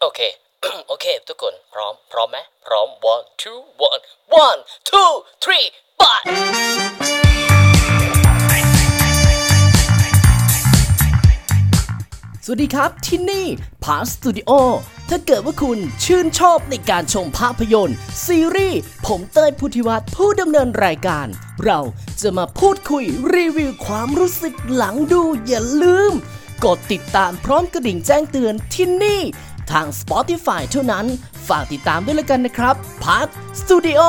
[0.00, 0.20] โอเค
[0.88, 4.02] โอเค ทุกคน พร้อม พร้อมไหมพร้อม one two one
[4.46, 5.66] one two three
[5.98, 6.02] ไป
[12.44, 13.46] สวัสดีครับที่นี่
[13.84, 14.50] พาสตูดิโอ
[15.10, 17.96] ถ้าเกิดว่าคุณชื่นชอบในการชมภาพยนตร์
[18.26, 21.26] ซีรีส์ ผมเต้ยพุทธิวัฒน์ผู้ดำเนินรายการ
[21.64, 21.80] เรา
[22.20, 23.04] จะมาพูดคุย
[23.34, 26.12] รีวิวความรู้สึกหลังดูอย่าลืม
[26.64, 29.20] กดติดตามพร้อมกระดิ่งแจ้งเตือนที่นี่
[29.70, 31.06] ทาง Spotify เท่านั้น
[31.48, 33.18] ฝากติดตามด้วยละกันนะครับพา
[33.58, 34.00] สตูดิโอ